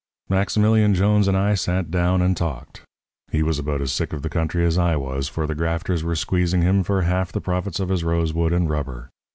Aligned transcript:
"Maximilian 0.29 0.95
Jones 0.95 1.27
and 1.27 1.37
I 1.37 1.53
sat 1.53 1.91
down 1.91 2.23
and 2.23 2.35
talked. 2.35 2.81
He 3.31 3.43
was 3.43 3.59
about 3.59 3.81
as 3.81 3.91
sick 3.91 4.13
of 4.13 4.23
the 4.23 4.31
country 4.31 4.65
as 4.65 4.75
I 4.75 4.95
was, 4.95 5.27
for 5.27 5.45
the 5.45 5.53
grafters 5.53 6.03
were 6.03 6.15
squeezing 6.15 6.63
him 6.63 6.81
for 6.83 7.03
half 7.03 7.31
the 7.31 7.39
profits 7.39 7.79
of 7.79 7.89
his 7.89 8.03
rosewood 8.03 8.51
and 8.51 8.67
rubber. 8.67 9.11